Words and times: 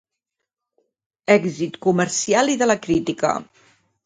Èxit 1.35 1.77
comercial 1.87 2.51
i 2.55 2.59
de 2.63 2.71
la 2.71 2.79
crítica. 2.89 3.37